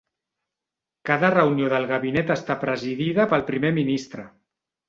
[1.09, 4.27] Cada reunió del gabinet està presidida pel Primer Ministre.